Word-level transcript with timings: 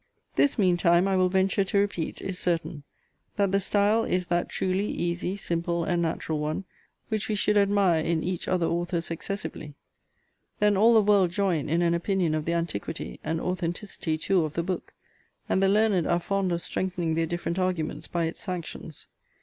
This, 0.35 0.57
meantime, 0.57 1.07
I 1.07 1.15
will 1.15 1.29
venture 1.29 1.63
to 1.63 1.77
repeat, 1.77 2.23
is 2.23 2.39
certain, 2.39 2.81
that 3.35 3.51
the 3.51 3.59
style 3.59 4.03
is 4.03 4.25
that 4.29 4.49
truly 4.49 4.87
easy, 4.89 5.35
simple, 5.35 5.83
and 5.83 6.01
natural 6.01 6.39
one, 6.39 6.63
which 7.09 7.27
we 7.29 7.35
should 7.35 7.55
admire 7.55 8.03
in 8.03 8.23
each 8.23 8.47
other 8.47 8.65
authors 8.65 9.11
excessively. 9.11 9.75
Then 10.57 10.75
all 10.75 10.95
the 10.95 11.03
world 11.03 11.29
join 11.29 11.69
in 11.69 11.83
an 11.83 11.93
opinion 11.93 12.33
of 12.33 12.45
the 12.45 12.53
antiquity, 12.53 13.19
and 13.23 13.39
authenticity 13.39 14.17
too, 14.17 14.43
of 14.43 14.53
the 14.55 14.63
book; 14.63 14.95
and 15.47 15.61
the 15.61 15.69
learned 15.69 16.07
are 16.07 16.19
fond 16.19 16.51
of 16.51 16.63
strengthening 16.63 17.13
their 17.13 17.27
different 17.27 17.59
arguments 17.59 18.07
by 18.07 18.23
its 18.25 18.41
sanctions. 18.41 19.07